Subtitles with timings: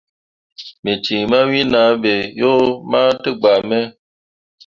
[0.83, 2.51] Me cin mawen ah ɓe yo
[2.89, 3.79] mah tǝgaa me.